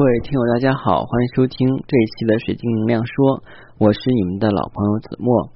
[0.00, 3.44] 各位听友，大家好，欢迎收听这一期的水晶能量说，
[3.76, 5.52] 我是你们的老朋友子墨。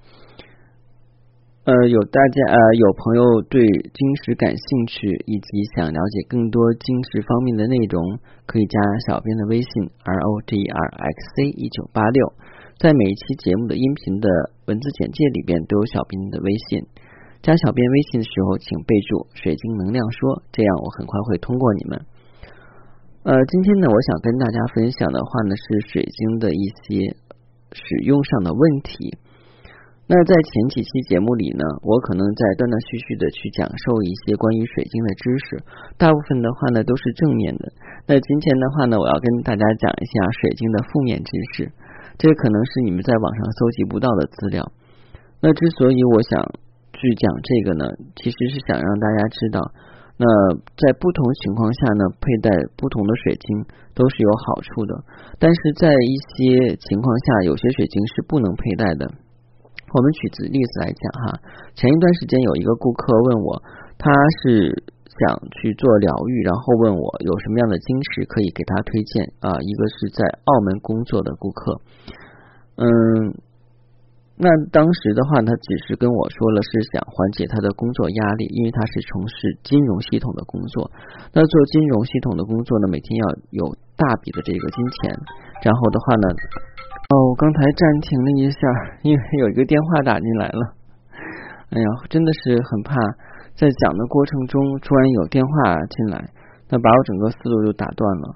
[1.65, 8.77] 呃，有大家呃有朋友对晶石感兴趣，以及想了解更多晶石方面的内容，可以加
[9.09, 12.35] 小编的微信 r o g r x c 一九八六，
[12.77, 14.29] 在每一期节目的音频的
[14.69, 16.85] 文字简介里边都有小编的微信。
[17.41, 22.05] 加小编微信的时候，请备注“水晶能量说”，这样我很快会通过你们。
[23.25, 27.17] 呃，今天呢，我想跟大家分享的话呢，是水晶的一些
[27.73, 29.17] 使用上的问题。
[30.05, 35.65] 那在前几期节目里呢，我可能在断断续续的去讲授一些关于水晶的知识，
[35.97, 37.73] 大部分的话呢都是正面的。
[38.05, 40.13] 那今天的话呢，我要跟大家讲一下
[40.45, 41.73] 水晶的负面知识，
[42.21, 44.61] 这可能是你们在网上搜集不到的资料。
[45.41, 46.45] 那之所以我想
[46.93, 47.89] 去讲这个呢，
[48.21, 49.73] 其实是想让大家知道。
[50.17, 50.27] 那
[50.79, 54.95] 在不同情况下呢，佩戴不同的水晶都是有好处的，
[55.39, 59.11] 但是在一些情况下，有些水晶是不能佩戴的。
[59.11, 61.39] 我们举例子来讲哈，
[61.75, 63.63] 前一段时间有一个顾客问我，
[63.99, 64.11] 他
[64.43, 64.71] 是
[65.19, 69.59] 想去做疗愈，然后问我有什么样的晶石可以给他推荐啊？
[69.59, 71.81] 一个是在澳门工作的顾客，
[72.77, 73.35] 嗯。
[74.37, 80.91] 那当时的话，他只是跟我说了是想缓解他的工作压力，因为他是从事金融系统的工作。
[81.33, 85.15] 那做金融系统的工作呢，每天要有大笔的这个金钱。
[85.63, 86.27] 然后的话呢，
[87.15, 88.59] 哦，我刚才暂停了一下，
[89.03, 90.75] 因为有一个电话打进来了。
[91.71, 92.95] 哎呀，真的是很怕
[93.55, 96.19] 在讲的过程中突然有电话进来，
[96.71, 98.35] 那把我整个思路就打断了。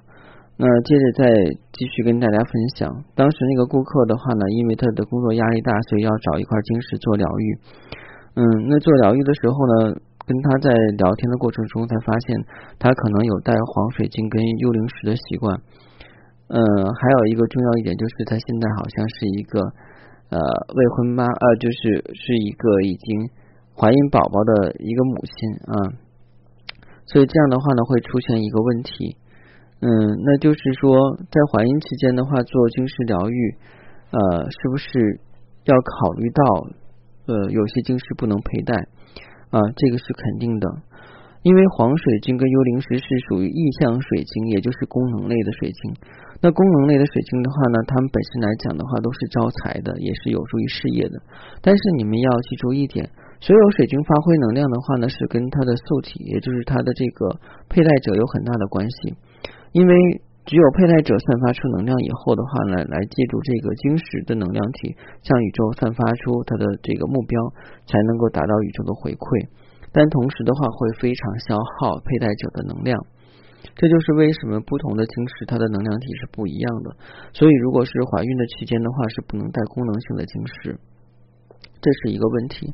[0.61, 1.23] 那接着再
[1.71, 7.45] 继续跟大家分享，当时那个顾客的话呢，因为他的工作压力大，所以要找一块晶石做疗愈。
[8.35, 9.95] 嗯，那做疗愈的时候呢，
[10.27, 10.67] 跟他在
[10.99, 12.35] 聊天的过程中才发现，
[12.77, 15.55] 他可能有带黄水晶跟幽灵石的习惯。
[16.51, 19.63] 嗯，还有一个重要一点就是，他现在好像是一个
[20.27, 20.37] 呃
[20.75, 23.31] 未婚妈，呃，就是是一个已经
[23.79, 25.73] 怀孕宝宝的一个母亲啊。
[27.07, 29.15] 所以这样的话呢，会出现一个问题。
[29.81, 29.87] 嗯，
[30.25, 30.91] 那就是说，
[31.31, 33.55] 在怀孕期间的话，做晶石疗愈，
[34.11, 35.21] 呃，是不是
[35.63, 36.43] 要考虑到，
[37.27, 38.75] 呃，有些晶石不能佩戴
[39.51, 39.59] 啊？
[39.77, 40.67] 这个是肯定的，
[41.43, 45.95] 因为黄水晶跟幽灵石是属于意向水晶，也就是功能类的水晶。
[46.41, 51.21] 那功能类的水晶的话呢，它们本身来讲的话，都是招财的，也是有助于事业的。
[51.61, 53.09] 但是你们要记住一点，
[53.39, 59.15] 所有水晶发挥能量的话呢，是跟它的素体，也就是它的这个佩戴者有很大的关系。
[59.71, 59.93] 因为
[60.45, 67.37] 只有佩戴者散发出能量以后的话呢，来借助这个晶石的能量体向宇宙散发出它的这个目标，
[67.85, 69.47] 才能够达到宇宙的回馈。
[69.91, 72.97] 但同时的话，会非常消耗佩戴者的能量。
[73.75, 76.95] 这就是为什么不同的晶石它的能量体是不一样的。
[77.33, 80.77] 所以，如果是怀孕的期间的话，是不能带功能性的晶石，
[81.81, 82.73] 这是一个问题。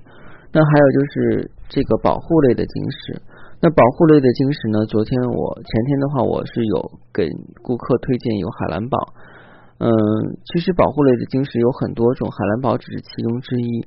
[0.52, 3.22] 那还有就是这个保护类的晶石。
[3.66, 4.86] 那保护类的晶石呢？
[4.86, 6.78] 昨天我前天的话，我是有
[7.10, 7.26] 给
[7.66, 8.94] 顾客推荐有海蓝宝。
[9.82, 9.90] 嗯，
[10.54, 13.82] 其实保护类的晶石有很多种，海蓝宝只是其中之一。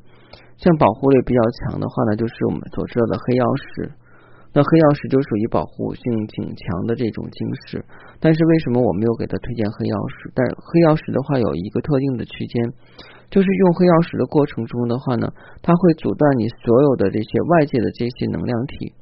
[0.59, 3.95] 像保护类比较强的话呢，就是我们所知道的黑曜石。
[4.51, 7.79] 那黑曜石就属于保护性挺强的这种晶石。
[8.19, 10.33] 但是为什么我没有给他推荐黑曜石？
[10.35, 12.67] 但黑曜石的话有一个特定的区间，
[13.31, 15.31] 就是用黑曜石的过程中的话呢，
[15.63, 18.98] 它会阻断你所有的这些外界的这些能量体。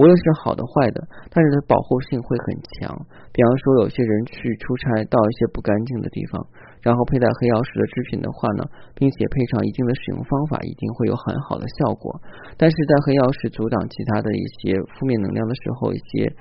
[0.00, 2.88] 无论是好的坏的，但是它保护性会很强。
[3.36, 6.40] 比方说，有些人去出差到一些不干净的地方，
[6.80, 8.64] 然后佩戴黑曜石的制品的话呢，
[8.96, 12.16] 并且配上一定的使用方法，一定会有很好的效果。
[12.56, 16.32] 但是在黑曜石阻挡其他的一些负面能量的时候，一些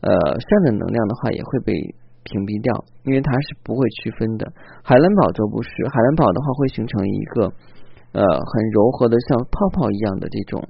[0.00, 1.76] 呃善的能量的话也会被
[2.24, 2.72] 屏蔽掉，
[3.04, 4.48] 因为它是不会区分的。
[4.80, 7.52] 海蓝宝则不是，海蓝宝的话会形成一个
[8.16, 10.64] 呃很柔和的像泡泡一样的这种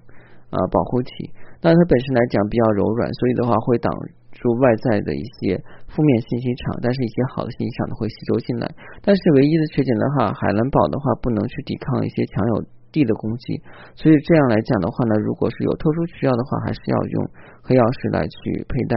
[0.51, 1.31] 啊保护体。
[1.63, 3.89] 那它本身来讲比较柔软，所以的话会挡
[4.35, 5.55] 住外在的一些
[5.87, 8.67] 负面信息场，但是一些好的信息场呢会吸收进来。
[9.01, 13.63] 但是唯一的缺点的话，海蓝宝的话不能去抵抗一些强有力的攻击，
[13.95, 17.17] 所以这样来讲的话呢，如果是有特殊需要的话，还是要用
[17.63, 18.95] 黑曜石来去佩戴。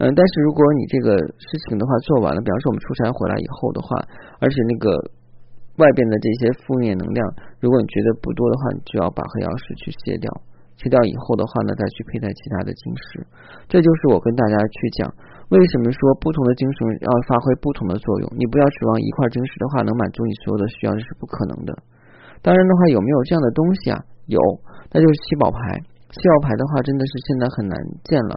[0.00, 4.00] 嗯，但是如果你这个事情的话做完了，比方说我们出差回来以后的话，
[4.40, 4.88] 而且那个
[5.76, 7.20] 外边的这些负面能量，
[7.60, 10.32] 如果你觉得不多的话，你就要把黑曜石去卸掉。
[10.82, 13.22] 去掉以后的话呢，再去佩戴其他的晶石，
[13.70, 15.06] 这就是我跟大家去讲，
[15.54, 18.26] 为什么说不同的晶石要发挥不同的作用。
[18.34, 21.70] 你不要指望一块晶石的话能满足你所有的需要，这是不可能的。
[22.42, 24.02] 当然的话，有没有这样的东西啊？
[24.26, 24.40] 有，
[24.90, 25.78] 那就是七宝牌。
[26.10, 28.34] 七宝牌的话，真的是现在很难见了。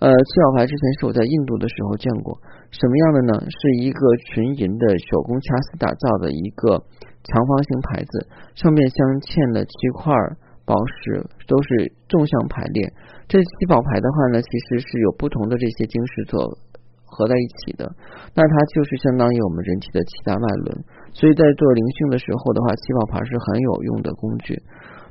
[0.00, 2.34] 呃，七宝牌之前是我在印度的时候见过，
[2.72, 3.32] 什么样的呢？
[3.44, 4.00] 是一个
[4.32, 6.82] 纯银的手工掐丝打造的一个
[7.22, 8.26] 长方形牌子，
[8.56, 10.10] 上面镶嵌了七块
[10.64, 12.92] 宝石，都是纵向排列。
[13.28, 16.40] 这七宝牌的话呢，其实是有不同的这些晶石所
[17.04, 17.84] 合在一起的，
[18.34, 20.84] 那它就是相当于我们人体的七大脉轮。
[21.12, 24.56] 所以在做灵性的时候的话，七宝牌是很有用的工具。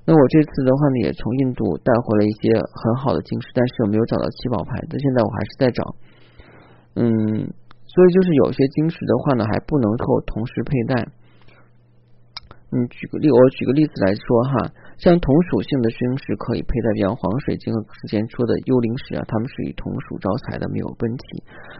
[0.05, 5.81] 那我这次的话呢，也从印度带回了一些很好的晶石，但是我没有找到七宝牌但，现在我还是在找。
[6.95, 7.07] 嗯，
[7.87, 11.07] 所以就是有些晶石的话呢，还不能够同时佩戴。
[12.73, 21.23] 嗯，举个例，我举个例子来说哈，像同属性的晶石可以佩戴，比方黄水晶和之前说的幽灵石啊，它们属于同属招财的，没有问题。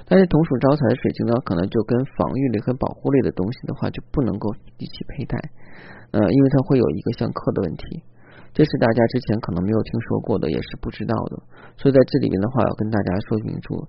[0.06, 5.34] 但是同属招财的水晶呢，可能就跟防御类和保护类的东西的话，就不能够一起佩戴。
[6.14, 8.06] 呃，因为它会有一个相克的问题。
[8.54, 11.42] 这是大家之前可能没有听说过的，也是不知道的，
[11.74, 13.82] 所以在这里边的话，要跟大家说清楚，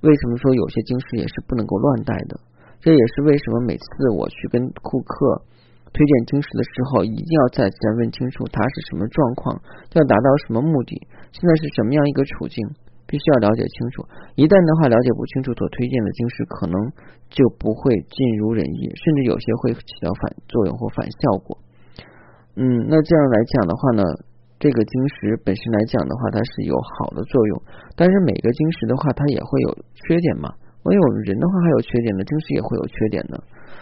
[0.00, 2.40] 为什么说有些晶石也是不能够乱戴的。
[2.80, 3.84] 这也是为什么每次
[4.16, 5.44] 我去跟顾客
[5.92, 9.54] 推荐晶石的时候，一定要再三问清楚它是什么状况，
[9.94, 10.92] 要达到什么目的，
[11.32, 12.60] 现在是什么样一个处境，
[13.06, 14.04] 必须要了解清楚。
[14.36, 16.76] 一旦的话了解不清楚，所推荐的晶石可能
[17.32, 21.56] 就不会尽如人意，甚至有些会起到反作用或反效果。
[22.56, 24.02] 嗯，那这样来讲的话呢，
[24.60, 27.62] 这个晶石本身来讲的话，它是有好的作用，
[27.96, 30.52] 但是每个晶石的话，它也会有缺点嘛。
[30.86, 33.34] 我有人的话还有缺点的，晶石也会有缺点的。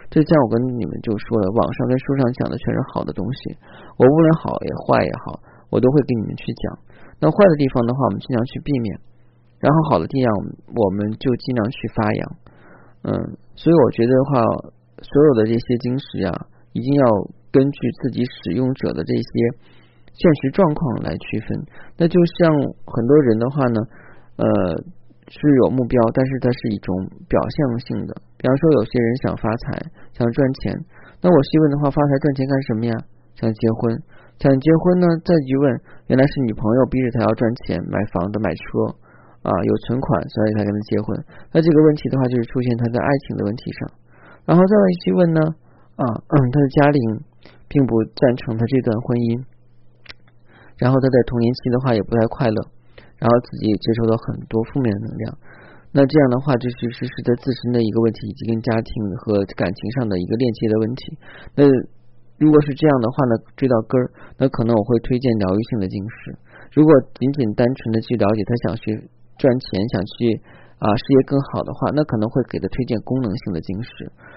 [0.09, 3.53] 这像我跟你们就说了，网上跟书上讲的全是好的东西，
[4.01, 5.37] 我无论好也坏也好，
[5.69, 6.65] 我都会跟你们去讲。
[7.21, 8.97] 那坏的地方的话，我们尽量去避免；
[9.61, 10.29] 然后好的地方，
[10.73, 12.23] 我们就尽量去发扬。
[13.05, 13.13] 嗯，
[13.53, 14.41] 所以我觉得的话，
[15.05, 16.33] 所有的这些晶石啊，
[16.73, 17.05] 一定要。
[17.55, 19.31] 根据自己使用者的这些
[20.11, 21.47] 现实状况来区分，
[21.97, 23.81] 那就像很多人的话呢，
[24.35, 24.45] 呃，
[25.29, 26.91] 是有目标，但是它是一种
[27.29, 28.15] 表象性的。
[28.37, 29.79] 比方说，有些人想发财，
[30.13, 30.75] 想赚钱，
[31.23, 32.93] 那我细问的话，发财赚钱干什么呀？
[33.37, 33.93] 想结婚，
[34.39, 35.07] 想结婚呢？
[35.25, 35.65] 再一问，
[36.09, 38.65] 原来是女朋友逼着他要赚钱，买房子、买车
[39.43, 41.17] 啊，有存款，所以才跟他结婚。
[41.53, 43.79] 那这个问题的话，就是出现他在爱情的问题上。
[44.45, 45.41] 然后再问细问呢，
[45.97, 47.03] 啊，嗯，他的家庭。
[47.67, 49.43] 并不赞成他这段婚姻，
[50.79, 52.69] 然后他在童年期的话也不太快乐，
[53.19, 55.39] 然后自己也接受到很多负面的能量。
[55.93, 58.91] 那这样的话，这是是是在自身的一个问题，以及跟家庭
[59.23, 61.19] 和感情上的一个链接的问题。
[61.55, 61.65] 那
[62.39, 66.39] 如果是这样的话呢，追到根儿，那可能我会推荐疗愈性的晶石。
[66.73, 69.09] 如果仅仅单纯的去了解他想去
[69.39, 70.41] 赚钱，想去。
[70.75, 73.89] 啊，事业更好的话，那可能会给他推荐功能性的晶石，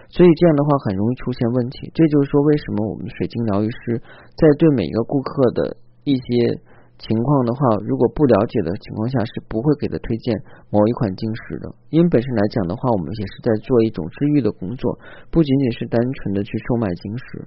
[0.08, 1.92] 所以这样的话很容易出现问题。
[1.94, 4.00] 这就是说，为什么我们水晶疗愈师
[4.38, 5.76] 在对每一个顾客的
[6.06, 6.62] 一些
[6.98, 10.34] 情况的话，如果不了解的情况下，是不会给他推荐
[10.70, 11.70] 某一款晶石的。
[11.90, 14.98] 因为本身来讲的话，我们也是在做一种治愈的工作，
[15.30, 17.46] 不仅仅是单纯的去售卖晶石。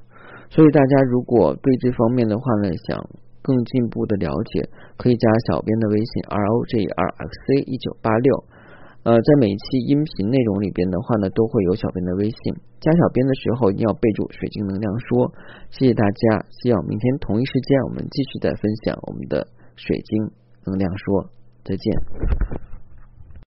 [0.49, 2.99] 所以大家如果对这方面的话呢，想
[3.43, 8.45] 更进一步的了解，可以加小编的微信 r o g r x c 一九八六。
[9.03, 15.33] 呃，在每一期音频内容里边的话呢，都会有小编的微信，加小编的时候一定要备注“水晶能量说”。
[15.73, 20.31] 谢谢大家，希望明天同一时间我们继续再分享我们的水晶
[20.67, 21.31] 能量说，
[21.65, 22.70] 再见。